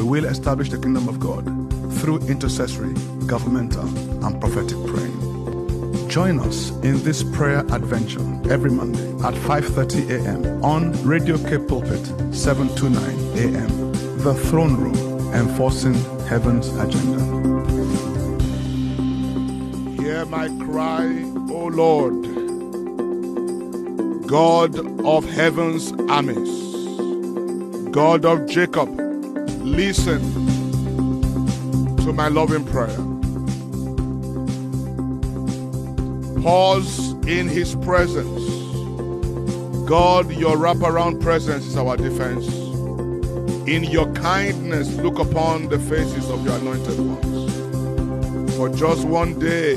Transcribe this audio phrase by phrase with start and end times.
[0.00, 1.44] We will establish the kingdom of God
[2.00, 2.94] through intercessory,
[3.26, 3.86] governmental,
[4.24, 6.08] and prophetic praying.
[6.08, 10.64] Join us in this prayer adventure every Monday at 5:30 a.m.
[10.64, 12.02] on Radio K Pulpit
[12.34, 13.92] 729 a.m.
[14.24, 14.96] The Throne Room,
[15.34, 15.92] enforcing
[16.24, 17.20] heaven's agenda.
[20.02, 21.08] Hear my cry,
[21.50, 22.22] O Lord,
[24.26, 26.50] God of heaven's armies,
[27.92, 29.09] God of Jacob,
[29.60, 30.20] listen
[31.98, 32.96] to my loving prayer.
[36.42, 38.48] Pause in his presence.
[39.88, 42.46] God, your wraparound presence is our defense.
[43.68, 48.56] In your kindness, look upon the faces of your anointed ones.
[48.56, 49.76] For just one day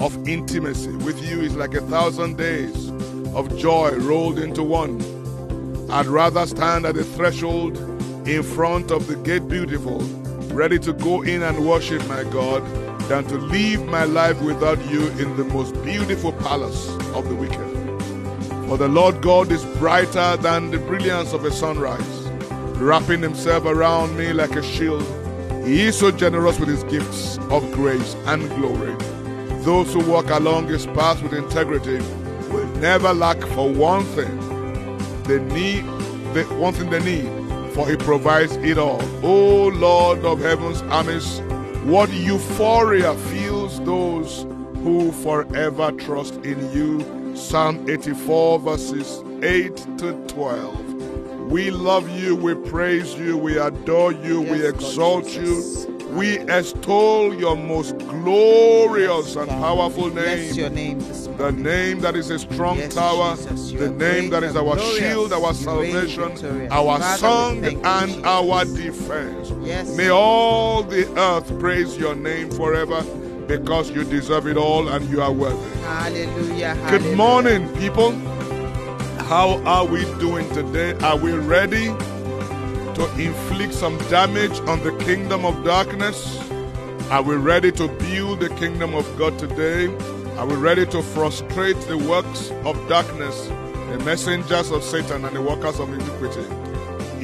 [0.00, 2.88] of intimacy with you is like a thousand days
[3.34, 5.00] of joy rolled into one.
[5.90, 7.76] I'd rather stand at the threshold
[8.26, 9.98] in front of the gate beautiful,
[10.54, 12.62] ready to go in and worship my God,
[13.08, 17.58] than to leave my life without you in the most beautiful palace of the wicked.
[18.68, 22.28] For the Lord God is brighter than the brilliance of a sunrise,
[22.78, 25.02] wrapping himself around me like a shield.
[25.66, 28.94] He is so generous with his gifts of grace and glory.
[29.64, 31.98] Those who walk along his path with integrity
[32.50, 34.38] will never lack for one thing.
[35.24, 35.84] They need
[36.34, 37.41] the one thing they need,
[37.74, 39.02] for he provides it all.
[39.24, 41.40] O Lord of heaven's armies,
[41.84, 44.46] what euphoria fills those
[44.82, 47.36] who forever trust in you.
[47.36, 51.50] Psalm 84, verses 8 to 12.
[51.50, 55.91] We love you, we praise you, we adore you, we exalt you.
[56.12, 60.98] We extol your most glorious and powerful Bless your name.
[60.98, 64.76] name The name that is a strong Yes, tower, Jesus, the name that is our
[64.76, 64.98] glorious.
[64.98, 68.24] shield, our salvation, our Father, song, and Jesus.
[68.24, 69.52] our defense.
[69.62, 69.96] Yes.
[69.96, 73.02] May all the earth praise your name forever
[73.46, 75.56] because you deserve it all and you are worthy.
[75.80, 76.74] Hallelujah.
[76.90, 77.16] Good hallelujah.
[77.16, 78.12] morning, people.
[79.32, 80.92] How are we doing today?
[81.02, 81.88] Are we ready
[82.94, 86.38] to inflict some damage on the kingdom of darkness?
[87.10, 89.86] Are we ready to build the kingdom of God today?
[90.36, 93.46] Are we ready to frustrate the works of darkness,
[93.90, 96.44] the messengers of Satan, and the workers of iniquity?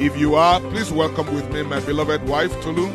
[0.03, 2.87] If you are, please welcome with me my beloved wife, Tolu.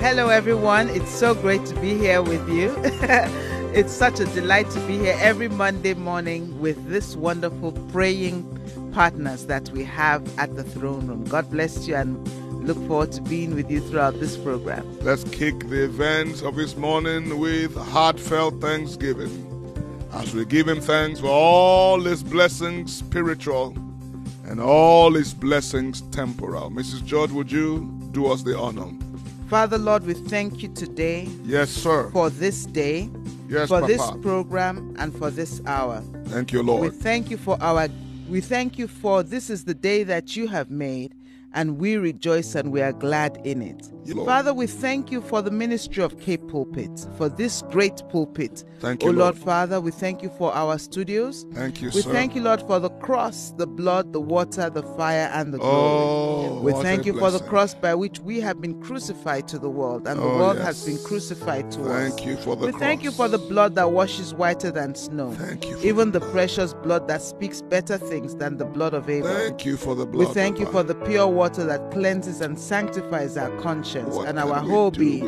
[0.00, 0.88] Hello, everyone.
[0.88, 2.70] It's so great to be here with you.
[3.74, 8.44] it's such a delight to be here every Monday morning with this wonderful praying
[8.92, 11.24] partners that we have at the throne room.
[11.24, 12.26] God bless you and
[12.66, 14.84] look forward to being with you throughout this program.
[15.00, 19.44] Let's kick the events of this morning with heartfelt thanksgiving
[20.12, 23.76] as we give Him thanks for all His blessings spiritual
[24.46, 26.70] and all His blessings temporal.
[26.70, 27.04] Mrs.
[27.04, 28.90] George, would you do us the honor?
[29.48, 32.10] Father, Lord, we thank you today Yes, sir.
[32.10, 33.08] for this day,
[33.48, 36.02] Yes, for this program, and for this hour.
[36.26, 36.82] Thank you, Lord.
[36.82, 37.88] We thank you for our
[38.28, 41.14] we thank you for this is the day that you have made
[41.54, 43.90] and we rejoice and we are glad in it.
[44.14, 44.26] Lord.
[44.26, 48.64] Father, we thank you for the ministry of Cape Pulpit, for this great pulpit.
[48.80, 49.44] Thank oh you, Lord Lord.
[49.44, 51.46] Father, we thank you for our studios.
[51.54, 52.12] Thank you, We sir.
[52.12, 56.48] thank you, Lord, for the cross, the blood, the water, the fire, and the glory.
[56.48, 59.58] Oh, we what thank you for the cross by which we have been crucified to
[59.58, 60.66] the world, and the Oh, world yes.
[60.66, 62.14] has been crucified to us.
[62.14, 65.32] Thank you for the we thank you for the blood that washes whiter than snow.
[65.32, 68.92] Thank you for Even the the precious blood that speaks better things than the blood
[68.92, 69.32] of Abel.
[69.32, 70.26] Thank you for the blood.
[70.28, 74.38] We thank you for the pure water that cleanses and sanctifies our conscience What and
[74.38, 75.24] our whole being.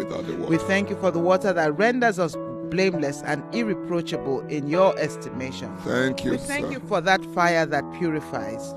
[0.46, 2.36] We thank you for the water that renders us
[2.70, 5.76] blameless and irreproachable in your estimation.
[5.78, 6.72] Thank you, We thank sir.
[6.72, 8.74] you for that fire that purifies.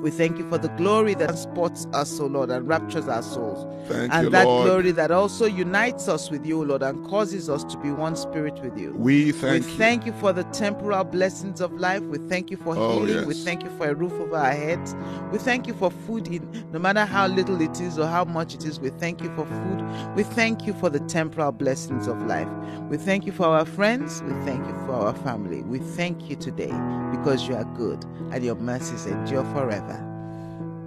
[0.00, 3.66] We thank you for the glory that transports us, O Lord, and raptures our souls.
[3.88, 4.66] Thank and you, that Lord.
[4.66, 8.16] glory that also unites us with you, O Lord, and causes us to be one
[8.16, 8.92] spirit with you.
[8.96, 9.66] We thank you.
[9.66, 9.78] we you.
[9.78, 12.02] thank you for the temporal blessings of life.
[12.02, 13.26] We thank you for Oh, healing.
[13.26, 14.94] We thank you for a roof over our heads.
[15.32, 18.54] We thank you for food in no matter how little it is or how much
[18.54, 18.80] it is.
[18.80, 20.14] We thank you for food.
[20.16, 22.48] We thank you for the temporal blessings of life.
[22.88, 24.22] We thank you for our friends.
[24.22, 25.62] We thank you for our family.
[25.62, 26.72] We thank you today
[27.10, 29.89] because you are good and your mercies endure forever.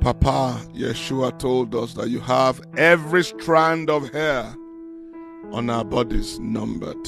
[0.04, 4.54] Papa Yeshua told us that you have every strand of hair
[5.54, 7.08] on our bodies numbered.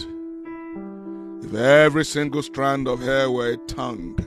[1.44, 4.18] If every single strand of hair were a tongue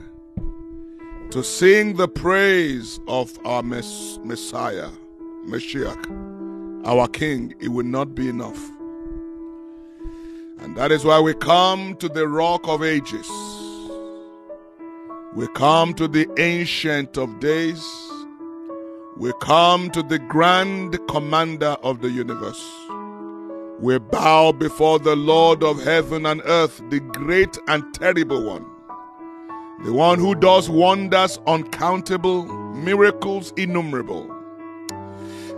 [1.31, 4.89] to sing the praise of our mess- Messiah,
[5.47, 8.69] Mashiach, our King, it would not be enough.
[10.59, 13.27] And that is why we come to the Rock of Ages.
[15.33, 18.08] We come to the Ancient of Days.
[19.19, 22.65] We come to the Grand Commander of the universe.
[23.77, 28.65] We bow before the Lord of heaven and earth, the great and terrible one,
[29.83, 34.25] the one who does wonders uncountable, miracles innumerable,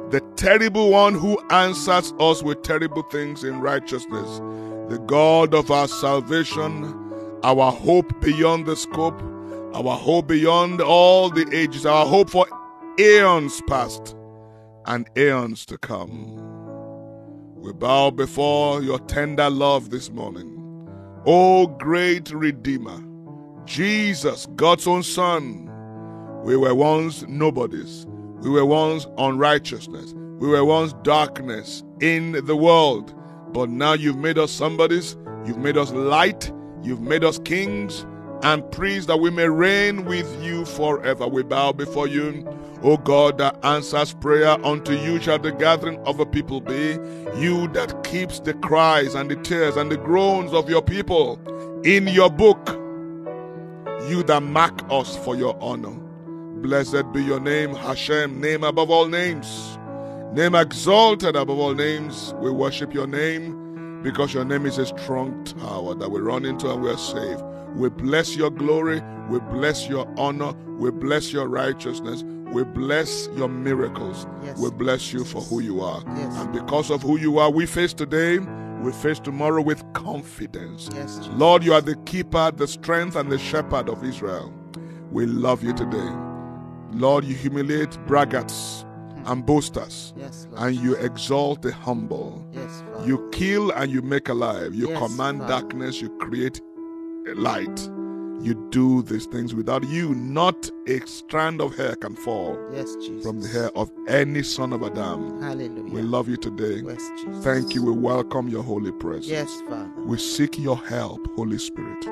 [0.10, 4.40] the terrible one who answers us with terrible things in righteousness,
[4.90, 9.22] the God of our salvation, our hope beyond the scope,
[9.76, 12.48] our hope beyond all the ages, our hope for
[13.00, 14.16] eons past
[14.86, 16.38] and eons to come.
[17.56, 20.58] We bow before your tender love this morning.
[21.26, 23.00] O great Redeemer,
[23.66, 25.70] Jesus, God's own Son.
[26.44, 28.06] We were once nobodies.
[28.42, 30.14] We were once unrighteousness.
[30.40, 33.14] We were once darkness in the world.
[33.54, 35.16] But now you've made us somebodies.
[35.46, 36.52] You've made us light.
[36.84, 38.06] You've made us kings
[38.44, 41.28] and priests that we may reign with you forever.
[41.28, 42.48] We bow before you.
[42.84, 46.98] O God that answers prayer, unto you shall the gathering of a people be.
[47.38, 51.40] You that keeps the cries and the tears and the groans of your people
[51.84, 52.60] in your book.
[54.10, 55.96] You that mark us for your honor.
[56.62, 59.78] Blessed be your name, Hashem, name above all names.
[60.34, 62.34] Name exalted above all names.
[62.40, 66.72] We worship your name because your name is a strong tower that we run into
[66.72, 67.44] and we are saved.
[67.76, 69.02] We bless your glory.
[69.30, 70.54] We bless your honor.
[70.78, 72.24] We bless your righteousness.
[72.52, 74.28] We bless your miracles.
[74.44, 74.60] Yes.
[74.60, 76.04] We bless you for who you are.
[76.18, 76.36] Yes.
[76.38, 78.40] And because of who you are, we face today,
[78.82, 80.90] we face tomorrow with confidence.
[80.94, 84.52] Yes, Lord, you are the keeper, the strength, and the shepherd of Israel.
[85.12, 86.10] We love you today.
[86.92, 88.86] Lord, you humiliate braggarts
[89.28, 92.46] and boasters, Yes, and you exalt the humble.
[92.52, 94.74] yes, You kill and you make alive.
[94.74, 95.54] You Yes, command Father.
[95.62, 96.02] darkness.
[96.02, 96.60] You create
[97.36, 97.90] light.
[98.42, 100.16] You do these things without you.
[100.16, 103.24] Not a strand of hair can fall yes, Jesus.
[103.24, 105.40] from the hair of any son of Adam.
[105.40, 105.94] Hallelujah.
[105.94, 106.82] We love you today.
[106.84, 107.08] Yes.
[107.44, 107.84] Thank you.
[107.84, 109.28] We welcome your holy presence.
[109.28, 109.92] Yes, Father.
[109.98, 112.04] We seek your help, Holy Spirit.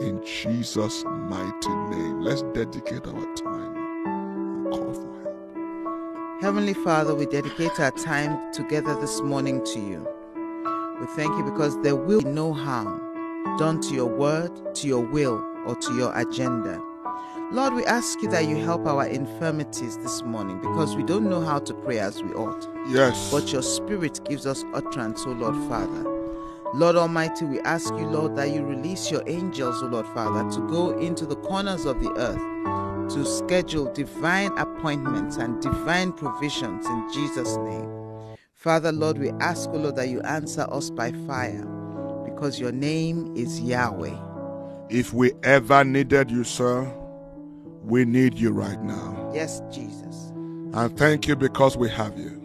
[0.00, 2.22] In Jesus' mighty name.
[2.22, 3.76] Let's dedicate our time
[4.06, 6.42] and call for help.
[6.42, 10.08] Heavenly Father, we dedicate our time together this morning to you.
[11.02, 13.09] We thank you because there will be no harm
[13.58, 16.82] done to your word, to your will, or to your agenda.
[17.52, 21.40] Lord, we ask you that you help our infirmities this morning because we don't know
[21.40, 22.68] how to pray as we ought.
[22.88, 23.30] Yes.
[23.32, 26.04] But your spirit gives us utterance, O Lord Father.
[26.74, 30.60] Lord Almighty, we ask you, Lord, that you release your angels, O Lord Father, to
[30.68, 37.12] go into the corners of the earth to schedule divine appointments and divine provisions in
[37.12, 38.36] Jesus' name.
[38.54, 41.79] Father, Lord, we ask, O Lord, that you answer us by fire
[42.40, 44.16] because your name is Yahweh.
[44.88, 46.90] if we ever needed you, sir,
[47.84, 49.30] we need you right now.
[49.34, 50.30] Yes, Jesus.
[50.72, 52.40] And thank you because we have you.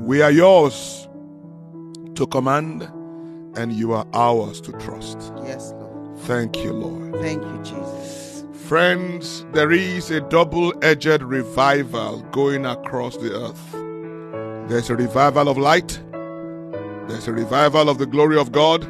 [0.00, 1.08] We are yours
[2.16, 2.82] to command,
[3.56, 5.32] and you are ours to trust.
[5.44, 6.18] Yes, Lord.
[6.22, 7.14] Thank you, Lord.
[7.20, 8.44] Thank you, Jesus.
[8.66, 14.68] Friends, there is a double edged revival going across the earth.
[14.68, 16.02] There's a revival of light,
[17.08, 18.82] there's a revival of the glory of God,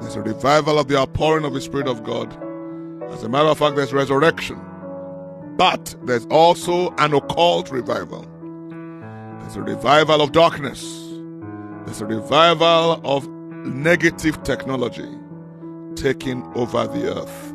[0.00, 2.32] there's a revival of the outpouring of the Spirit of God.
[3.12, 4.60] As a matter of fact, there's resurrection.
[5.56, 8.22] But there's also an occult revival.
[9.40, 10.82] There's a revival of darkness.
[11.84, 15.08] There's a revival of negative technology
[15.94, 17.52] taking over the earth.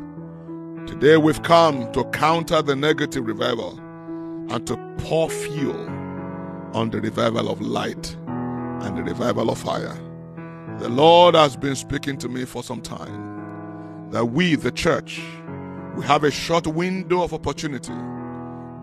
[0.88, 3.78] Today we've come to counter the negative revival
[4.50, 5.86] and to pour fuel
[6.74, 8.16] on the revival of light
[8.82, 9.96] and the revival of fire.
[10.78, 15.20] The Lord has been speaking to me for some time that we, the church,
[15.96, 17.92] we have a short window of opportunity,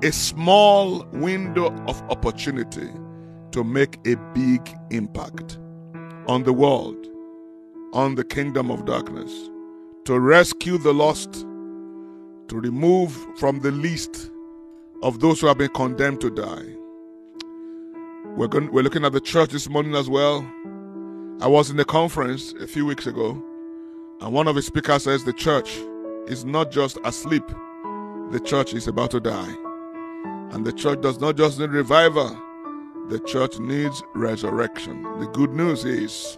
[0.04, 2.90] a small window of opportunity
[3.52, 5.58] to make a big impact
[6.28, 7.08] on the world,
[7.94, 9.32] on the kingdom of darkness,
[10.06, 11.34] to rescue the lost,
[12.48, 14.32] to remove from the list
[15.04, 16.79] of those who have been condemned to die.
[18.40, 20.50] We're, going, we're looking at the church this morning as well.
[21.42, 23.32] I was in a conference a few weeks ago,
[24.22, 25.78] and one of the speakers says the church
[26.26, 27.46] is not just asleep,
[28.32, 29.54] the church is about to die.
[30.54, 32.30] And the church does not just need revival,
[33.10, 35.04] the church needs resurrection.
[35.20, 36.38] The good news is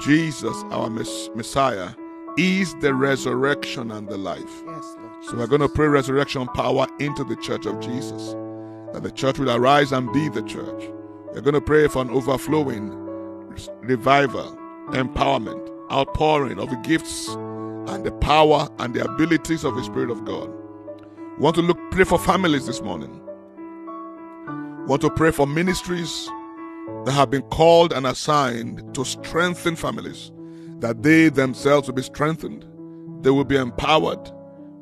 [0.00, 1.90] Jesus, our Messiah,
[2.38, 4.62] is the resurrection and the life.
[4.64, 5.24] Yes, Lord.
[5.24, 8.36] So we're going to pray resurrection power into the church of Jesus,
[8.92, 10.88] that the church will arise and be the church.
[11.32, 12.90] We're going to pray for an overflowing
[13.80, 14.54] revival,
[14.88, 20.26] empowerment, outpouring of the gifts and the power and the abilities of the Spirit of
[20.26, 20.50] God.
[21.38, 23.18] We want to look pray for families this morning.
[24.80, 26.28] We want to pray for ministries
[27.06, 30.30] that have been called and assigned to strengthen families,
[30.80, 32.66] that they themselves will be strengthened.
[33.24, 34.30] They will be empowered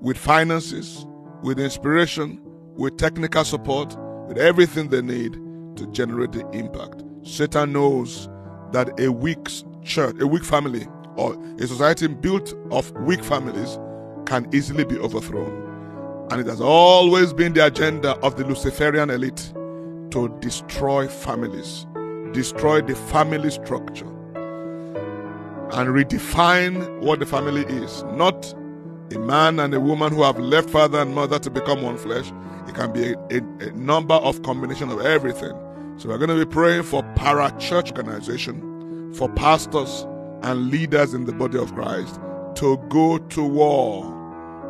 [0.00, 1.06] with finances,
[1.44, 2.40] with inspiration,
[2.74, 5.40] with technical support, with everything they need
[5.76, 7.02] to generate the impact.
[7.22, 8.28] Satan knows
[8.72, 9.48] that a weak
[9.84, 10.86] church, a weak family,
[11.16, 13.78] or a society built of weak families
[14.26, 15.68] can easily be overthrown.
[16.30, 19.52] And it has always been the agenda of the Luciferian elite
[20.10, 21.86] to destroy families,
[22.32, 24.06] destroy the family structure,
[25.72, 28.04] and redefine what the family is.
[28.14, 28.54] Not
[29.12, 32.30] a man and a woman who have left father and mother to become one flesh.
[32.70, 35.50] It can be a, a, a number of combination of everything.
[35.96, 40.06] So we're going to be praying for para church organization, for pastors
[40.42, 42.20] and leaders in the body of Christ
[42.54, 44.04] to go to war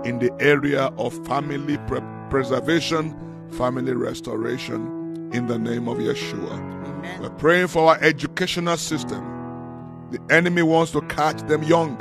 [0.06, 3.14] in the area of family pre- preservation,
[3.50, 6.52] family restoration in the name of Yeshua.
[6.52, 7.20] Amen.
[7.20, 10.08] We're praying for our educational system.
[10.10, 11.98] The enemy wants to catch them young.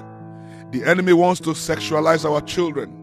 [0.72, 2.99] The enemy wants to sexualize our children.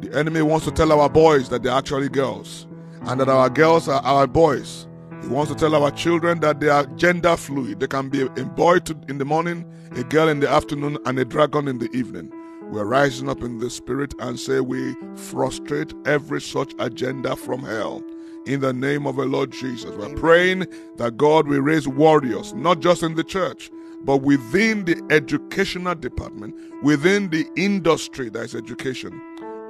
[0.00, 2.66] The enemy wants to tell our boys that they're actually girls
[3.02, 4.86] and that our girls are our boys.
[5.22, 7.80] He wants to tell our children that they are gender fluid.
[7.80, 8.78] They can be a boy
[9.08, 12.32] in the morning, a girl in the afternoon, and a dragon in the evening.
[12.70, 18.02] We're rising up in the spirit and say we frustrate every such agenda from hell.
[18.46, 20.66] In the name of the Lord Jesus, we're praying
[20.96, 23.70] that God will raise warriors, not just in the church,
[24.02, 29.20] but within the educational department, within the industry that is education,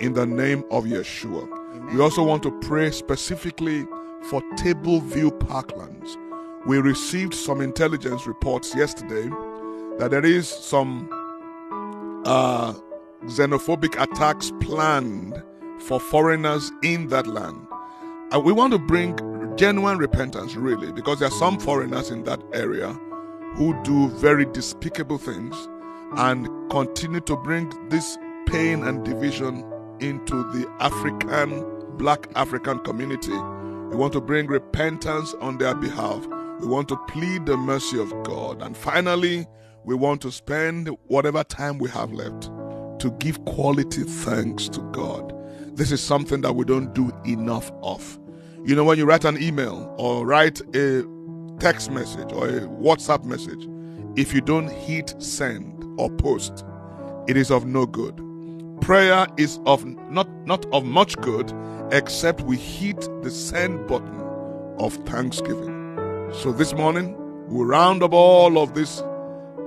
[0.00, 1.48] in the name of Yeshua.
[1.74, 1.94] Amen.
[1.94, 3.86] We also want to pray specifically
[4.24, 6.16] for Tableview Parklands.
[6.66, 9.28] We received some intelligence reports yesterday
[9.98, 11.08] that there is some
[12.24, 12.74] uh,
[13.24, 15.42] xenophobic attacks planned
[15.80, 17.66] for foreigners in that land.
[18.32, 19.16] And we want to bring
[19.56, 22.92] genuine repentance, really, because there are some foreigners in that area
[23.56, 25.68] who do very despicable things
[26.16, 28.16] and continue to bring this
[28.46, 29.64] pain and division
[30.00, 31.64] into the African,
[31.96, 33.32] black African community.
[33.32, 36.26] We want to bring repentance on their behalf.
[36.60, 38.62] We want to plead the mercy of God.
[38.62, 39.46] And finally,
[39.84, 42.50] we want to spend whatever time we have left
[43.00, 45.34] to give quality thanks to God.
[45.76, 48.18] This is something that we don't do enough of.
[48.64, 51.04] You know, when you write an email or write a
[51.58, 53.66] text message or a WhatsApp message,
[54.16, 56.64] if you don't hit send or post,
[57.26, 58.20] it is of no good.
[58.90, 61.54] Prayer is of not not of much good
[61.92, 64.20] except we hit the send button
[64.80, 65.96] of thanksgiving.
[66.32, 67.14] So this morning
[67.46, 69.00] we'll round up all of these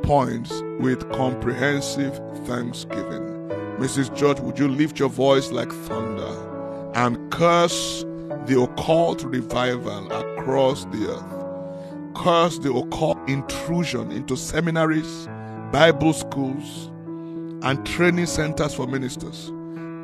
[0.01, 0.51] points
[0.81, 3.47] with comprehensive thanksgiving.
[3.79, 4.13] Mrs.
[4.13, 8.03] George, would you lift your voice like thunder and curse
[8.45, 12.13] the occult revival across the earth?
[12.13, 15.29] Curse the occult intrusion into seminaries,
[15.71, 16.91] Bible schools,
[17.63, 19.47] and training centers for ministers,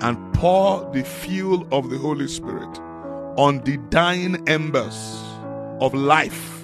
[0.01, 2.79] and pour the fuel of the Holy Spirit
[3.37, 5.21] on the dying embers
[5.81, 6.63] of life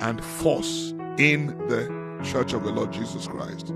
[0.00, 1.86] and force in the
[2.24, 3.72] church of the Lord Jesus Christ.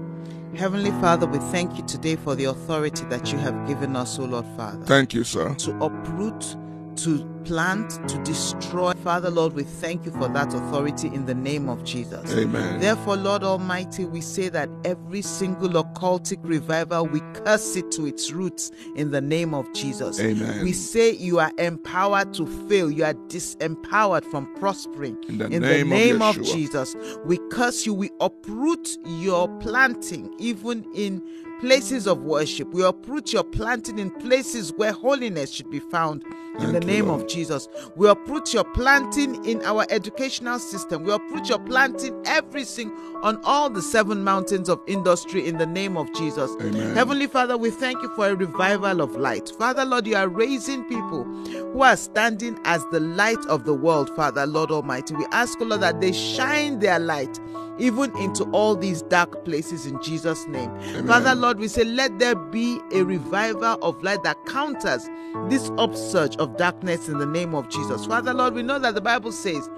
[0.57, 4.25] Heavenly Father, we thank you today for the authority that you have given us, O
[4.25, 4.85] Lord Father.
[4.85, 5.55] Thank you, sir.
[5.55, 6.57] To uproot,
[6.97, 8.93] to plant, to destroy.
[9.05, 12.33] Father, Lord, we thank you for that authority in the name of Jesus.
[12.37, 12.81] Amen.
[12.81, 18.33] Therefore, Lord Almighty, we say that every single occultic revival, we curse it to its
[18.33, 20.21] roots in the name of Jesus.
[20.21, 20.63] Amen.
[20.65, 25.63] We say you are empowered to fail, you are disempowered from prospering In the in
[25.63, 26.53] name the of name of, Yeshua.
[26.55, 26.97] Jesus.
[27.25, 31.23] We curse you, we uproot your planting, even in
[31.61, 32.73] places of worship.
[32.73, 37.09] We uproot your planting in places where holiness should be found in Thank the name
[37.09, 37.23] Lord.
[37.23, 37.69] of Jesus.
[37.97, 41.05] We uproot your planting in our educational system.
[41.05, 42.91] We uproot your planting everything
[43.23, 46.51] on all the seven mountains of industry in the name of Jesus.
[46.61, 46.95] Amen.
[46.95, 49.53] Heavenly Father, we thank you for a revival of light.
[49.59, 54.15] Father, Lord, you are raising people who are standing as the light of the world,
[54.17, 55.15] Father, Lord Almighty.
[55.15, 57.39] We ask, Lord, that they shine their light
[57.81, 60.71] even into all these dark places in Jesus' name.
[61.07, 65.09] Father, Lord, we say, let there be a revival of light that counters
[65.49, 68.07] this upsurge of darkness in the the name of Jesus.
[68.07, 69.69] Father, Lord, we know that the Bible says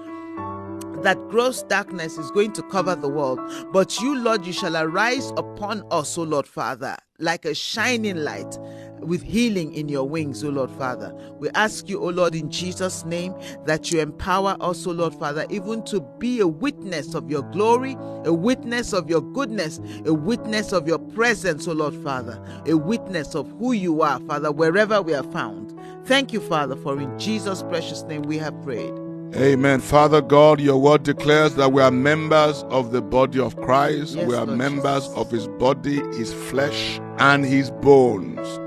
[1.03, 3.39] that gross darkness is going to cover the world.
[3.73, 8.57] But you, Lord, you shall arise upon us, O Lord Father, like a shining light
[9.03, 11.13] with healing in your wings, O Lord Father.
[11.39, 13.33] We ask you, O Lord, in Jesus' name,
[13.65, 17.95] that you empower us, O Lord Father, even to be a witness of your glory,
[18.25, 23.35] a witness of your goodness, a witness of your presence, O Lord Father, a witness
[23.35, 25.77] of who you are, Father, wherever we are found.
[26.05, 28.93] Thank you, Father, for in Jesus' precious name we have prayed.
[29.35, 29.79] Amen.
[29.79, 34.15] Father God, your word declares that we are members of the body of Christ.
[34.15, 35.17] Yes, we are Lord members Jesus.
[35.17, 38.59] of his body, his flesh, and his bones.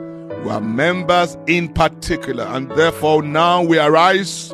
[0.47, 4.53] We are members in particular, and therefore now we arise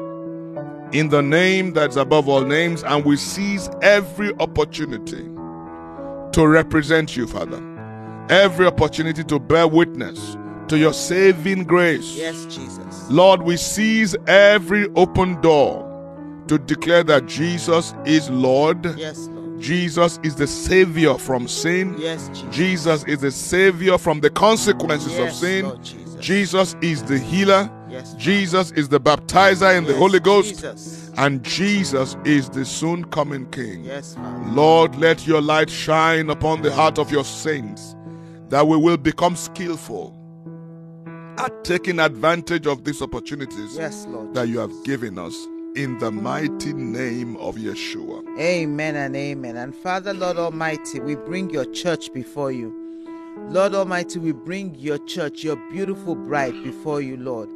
[0.92, 5.28] in the name that's above all names and we seize every opportunity
[6.32, 7.62] to represent you, Father.
[8.30, 12.16] Every opportunity to bear witness to your saving grace.
[12.16, 13.10] Yes, Jesus.
[13.10, 15.86] Lord, we seize every open door
[16.48, 18.98] to declare that Jesus is Lord.
[18.98, 19.41] Yes, Lord.
[19.62, 21.94] Jesus is the Savior from sin.
[21.98, 22.54] Yes, Jesus.
[22.54, 25.66] Jesus is the Savior from the consequences of sin.
[25.66, 26.14] Lord Jesus.
[26.20, 27.70] Jesus is the healer.
[27.88, 30.50] Yes, Jesus is the baptizer in the Holy Ghost.
[30.50, 31.10] Jesus.
[31.16, 33.84] And Jesus is the soon coming King.
[33.84, 34.16] Yes,
[34.46, 37.94] Lord, let your light shine upon the heart of your saints
[38.48, 40.18] that we will become skillful
[41.38, 44.34] at taking advantage of these opportunities Yes, Lord.
[44.34, 45.34] that you have given us
[45.74, 48.22] in the mighty name of Yeshua.
[48.38, 49.56] Amen and amen.
[49.56, 52.78] And Father, Lord Almighty, we bring your church before you.
[53.48, 57.48] Lord Almighty, we bring your church, your beautiful bride, before you, Lord.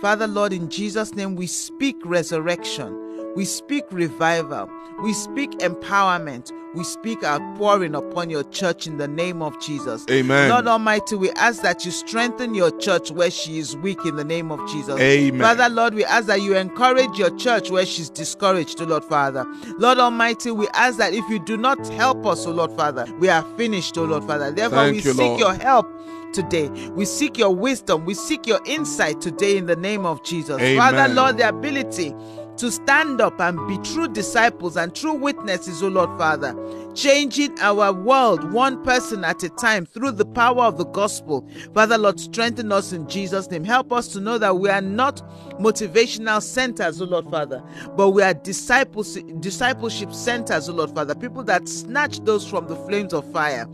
[0.00, 3.34] Father, Lord, in Jesus' name, we speak resurrection.
[3.34, 4.70] We speak revival.
[5.02, 6.52] We speak empowerment.
[6.74, 10.04] We speak outpouring upon your church in the name of Jesus.
[10.10, 10.50] Amen.
[10.50, 14.24] Lord Almighty, we ask that you strengthen your church where she is weak in the
[14.24, 14.98] name of Jesus.
[14.98, 15.40] Amen.
[15.40, 19.46] Father, Lord, we ask that you encourage your church where she's discouraged, O Lord Father.
[19.78, 23.28] Lord Almighty, we ask that if you do not help us, O Lord Father, we
[23.28, 24.50] are finished, O Lord Father.
[24.50, 25.40] Therefore, Thank we you, seek Lord.
[25.40, 25.86] your help
[26.32, 26.68] today.
[26.90, 28.04] We seek your wisdom.
[28.04, 30.60] We seek your insight today in the name of Jesus.
[30.60, 30.76] Amen.
[30.76, 32.14] Father, Lord, the ability
[32.56, 36.54] to stand up and be true disciples and true witnesses, O Lord Father,
[36.94, 41.48] changing our world one person at a time through the power of the gospel.
[41.72, 43.64] Father, Lord, strengthen us in Jesus' name.
[43.64, 45.22] Help us to know that we are not
[45.60, 47.62] motivational centers, O Lord Father,
[47.96, 52.76] but we are disciples, discipleship centers, O Lord Father, people that snatch those from the
[52.76, 53.68] flames of fire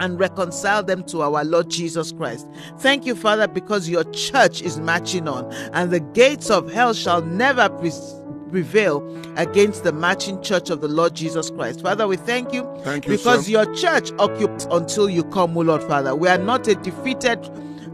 [0.00, 2.46] and reconcile them to our Lord Jesus Christ.
[2.78, 7.22] Thank you, Father, because your church is marching on, and the gates of hell shall
[7.22, 7.92] never pre-
[8.50, 9.02] prevail
[9.36, 11.82] against the marching church of the Lord Jesus Christ.
[11.82, 13.50] Father, we thank you, Thank you, because sir.
[13.50, 16.14] your church occupies until you come, O Lord Father.
[16.14, 17.38] We are not a defeated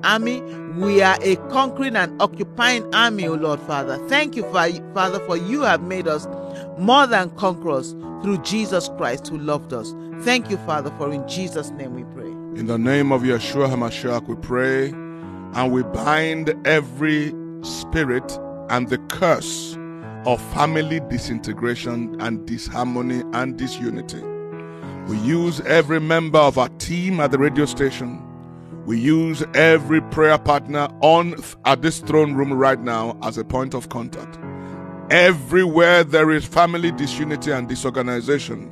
[0.04, 0.40] army.
[0.76, 3.96] We are a conquering and occupying army, O Lord Father.
[4.08, 6.26] Thank you, Father, for you have made us
[6.78, 9.94] more than conquerors through Jesus Christ who loved us.
[10.20, 12.30] Thank you, Father, for in Jesus' name we pray.
[12.58, 18.98] In the name of Yeshua HaMashiach, we pray and we bind every spirit and the
[19.08, 19.76] curse
[20.26, 24.22] of family disintegration and disharmony and disunity.
[25.06, 28.22] We use every member of our team at the radio station.
[28.90, 33.72] We use every prayer partner on at this throne room right now as a point
[33.72, 34.37] of contact.
[35.12, 38.68] Everywhere there is family disunity and disorganization,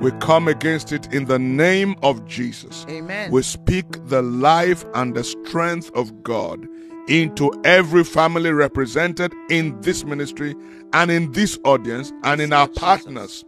[0.00, 2.86] we come against it in the name of Jesus.
[2.88, 3.30] Amen.
[3.30, 6.66] We speak the life and the strength of God
[7.06, 10.54] into every family represented in this ministry
[10.94, 13.44] and in this audience and in our partners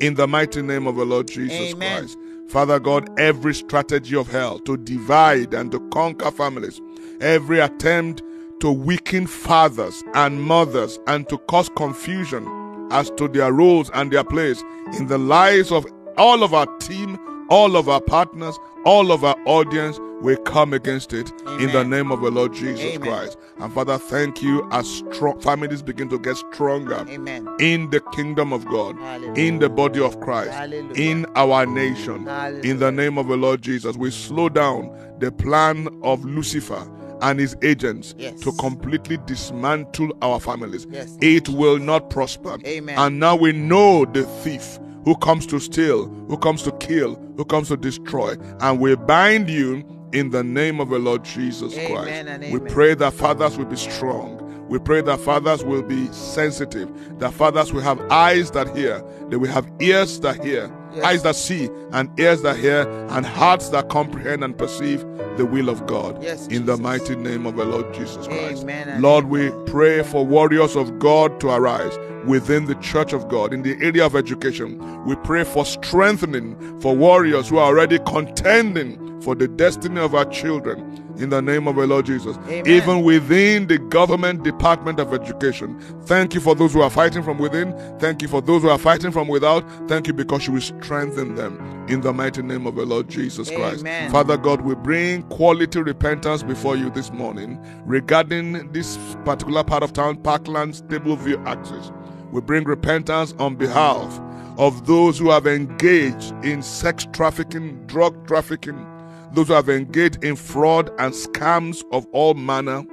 [0.00, 1.98] in the mighty name of the Lord Jesus Amen.
[1.98, 2.16] Christ.
[2.48, 6.80] Father God, every strategy of hell to divide and to conquer families,
[7.20, 8.22] every attempt
[8.60, 12.46] to weaken fathers and mothers and to cause confusion
[12.90, 14.62] as to their roles and their place
[14.98, 17.18] in the lives of all of our team,
[17.50, 21.30] all of our partners, all of our audience, we come against it
[21.60, 23.00] in the name of the Lord Jesus Amen.
[23.02, 23.36] Christ.
[23.58, 27.48] And Father, thank you as strong families begin to get stronger Amen.
[27.60, 29.34] in the kingdom of God, Hallelujah.
[29.46, 30.92] in the body of Christ, Hallelujah.
[30.96, 32.24] in our nation.
[32.26, 32.70] Hallelujah.
[32.70, 37.38] In the name of the Lord Jesus, we slow down the plan of Lucifer and
[37.38, 38.40] his agents Yes.
[38.40, 40.86] to completely dismantle our families.
[40.90, 41.16] Yes.
[41.20, 42.58] It will not prosper.
[42.66, 42.98] Amen.
[42.98, 47.44] And now we know the thief who comes to steal, who comes to kill, who
[47.44, 48.36] comes to destroy.
[48.60, 52.52] And we bind you in the name of the Lord Jesus Amen Christ.
[52.52, 54.40] We pray that fathers will be strong.
[54.68, 59.36] We pray that fathers will be sensitive, that fathers will have eyes that hear, they
[59.36, 61.04] will have ears that hear, yes.
[61.04, 65.00] eyes that see, and ears that hear, and hearts that comprehend and perceive
[65.36, 66.22] the will of God.
[66.22, 66.66] Yes, in Jesus.
[66.66, 68.62] the mighty name of the Lord Jesus Christ.
[68.62, 73.52] Amen Lord, we pray for warriors of God to arise within the church of God
[73.52, 75.04] in the area of education.
[75.04, 80.24] We pray for strengthening for warriors who are already contending for the destiny of our
[80.26, 82.36] children in the name of the Lord Jesus.
[82.36, 82.66] Amen.
[82.66, 85.78] Even within the government department of education.
[86.04, 87.72] Thank you for those who are fighting from within.
[87.98, 89.64] Thank you for those who are fighting from without.
[89.88, 93.50] Thank you because you will strengthen them in the mighty name of the Lord Jesus
[93.50, 93.80] Christ.
[93.80, 94.10] Amen.
[94.10, 99.92] Father God, we bring quality repentance before you this morning regarding this particular part of
[99.92, 101.90] town, Parklands Tableview Access.
[102.32, 104.20] We bring repentance on behalf
[104.58, 108.86] of those who have engaged in sex trafficking, drug trafficking,
[109.34, 112.84] those who have engaged in fraud and scams of all manner,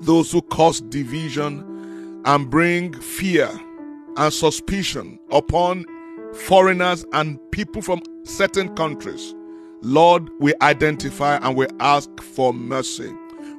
[0.00, 3.50] those who cause division and bring fear
[4.16, 5.84] and suspicion upon
[6.34, 9.34] foreigners and people from certain countries.
[9.82, 13.12] Lord, we identify and we ask for mercy.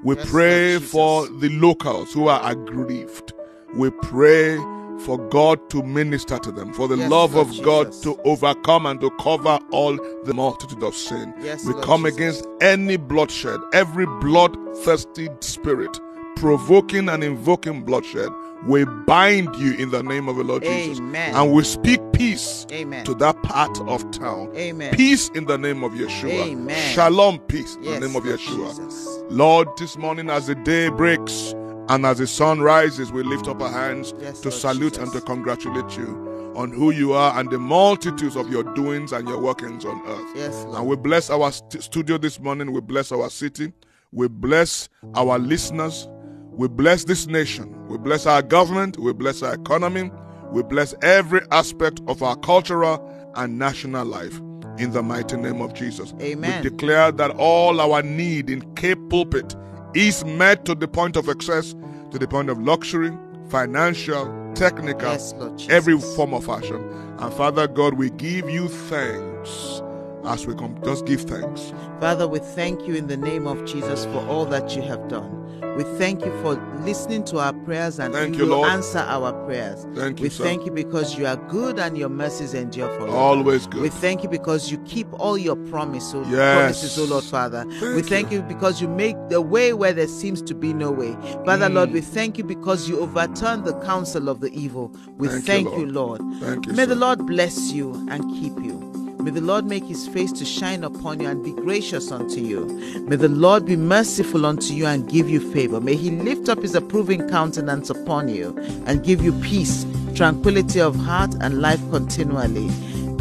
[0.04, 3.34] We Yes, pray Lord for the locals who are aggrieved.
[3.76, 4.58] We pray
[5.02, 8.86] for God to minister to them, for the Yes, love Lord of God to overcome
[8.86, 11.34] and to cover all the multitude of sin.
[11.42, 12.18] Yes, we Lord come Jesus.
[12.18, 16.00] against any bloodshed, every bloodthirsty spirit,
[16.36, 18.30] provoking and invoking bloodshed.
[18.66, 21.00] We bind you in the name of the Lord Jesus.
[21.00, 21.36] Amen.
[21.36, 23.04] And we speak peace Amen.
[23.04, 24.56] to that part of town.
[24.56, 24.96] Amen.
[24.96, 26.48] Peace in the name of Yeshua.
[26.52, 26.94] Amen.
[26.94, 28.70] Shalom, peace in Yes, the name of Yeshua.
[28.70, 29.20] Jesus.
[29.30, 31.54] Lord, this morning as the day breaks
[31.90, 35.04] and as the sun rises, we lift up our hands Yes, to Lord salute Jesus.
[35.04, 39.28] and to congratulate you on who you are and the multitudes of your doings and
[39.28, 40.32] your workings on earth.
[40.36, 42.72] Yes, And we bless our st- studio this morning.
[42.72, 43.74] We bless our city.
[44.12, 46.08] We bless our listeners.
[46.52, 47.88] We bless this nation.
[47.88, 49.00] We bless our government.
[49.00, 50.12] We bless our economy.
[50.52, 53.02] We bless every aspect of our cultural
[53.36, 54.40] and national life.
[54.78, 56.14] In the mighty name of Jesus.
[56.22, 56.64] Amen.
[56.64, 59.56] We declare that all our need in Cape Pulpit
[59.96, 61.76] is met to the point of excess,
[62.12, 63.16] to the point of luxury,
[63.50, 64.26] financial,
[64.56, 65.34] technical, Yes,
[65.70, 66.82] every form of fashion.
[67.20, 69.82] And Father God, we give you thanks
[70.26, 70.80] as we come.
[70.84, 71.74] Just give thanks.
[72.00, 75.43] Father, we thank you in the name of Jesus for all that you have done.
[75.78, 76.54] We thank you for
[76.86, 78.70] listening to our prayers and Thank you you, Lord.
[78.70, 79.88] answer our prayers.
[79.96, 80.44] Thank you, we sir.
[80.44, 83.12] thank you because you are good and your mercies endure forever.
[83.16, 83.82] Always good.
[83.82, 86.56] We thank you because you keep all your promise, oh, Yes.
[86.56, 87.66] promises, oh Lord Father.
[87.80, 88.44] Thank we thank you.
[88.44, 91.14] because you make the way where there seems to be no way.
[91.46, 91.74] Father, Mm.
[91.74, 94.92] Lord, we thank you because you overturn the counsel of the evil.
[95.18, 96.22] We Thank you, Lord.
[96.22, 96.42] you, Lord.
[96.44, 96.96] Thank you, May the.
[96.96, 98.93] Lord bless you and keep you.
[99.24, 102.66] May the Lord make his face to shine upon you and be gracious unto you.
[103.08, 105.80] May the Lord be merciful unto you and give you favor.
[105.80, 108.54] May he lift up his approving countenance upon you
[108.86, 112.68] and give you peace, tranquility of heart, and life continually.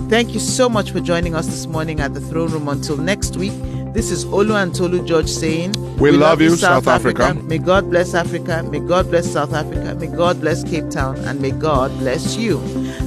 [0.08, 2.66] Thank you so much for joining us this morning at the throne room.
[2.66, 3.52] Until next week,
[3.92, 8.14] this is Olu and Tolu George saying, We love you, South Africa." May God bless
[8.14, 8.62] Africa.
[8.62, 9.94] May God bless South Africa.
[9.94, 11.16] May God bless Cape Town.
[11.18, 12.58] And may God bless you.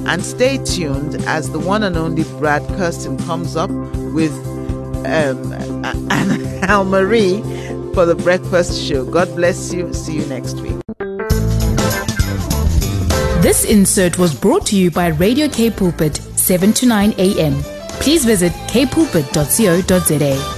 [0.06, 4.32] And stay tuned as the one and only Brad Kirsten comes up with
[5.06, 5.52] um,
[6.10, 7.42] Anna Marie
[7.94, 9.04] for the breakfast show.
[9.04, 9.92] God bless you.
[9.92, 10.76] See you next week.
[13.42, 17.54] This insert was brought to you by Radio K Pulpit, 7 to 9 a.m.
[18.00, 20.55] Please visit kpulpit.co.za.